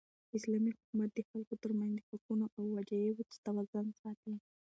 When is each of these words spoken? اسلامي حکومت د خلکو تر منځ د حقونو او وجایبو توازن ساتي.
اسلامي 0.37 0.71
حکومت 0.77 1.09
د 1.13 1.19
خلکو 1.29 1.53
تر 1.63 1.71
منځ 1.79 1.93
د 1.97 2.01
حقونو 2.09 2.45
او 2.57 2.63
وجایبو 2.75 3.23
توازن 3.45 3.85
ساتي. 4.01 4.33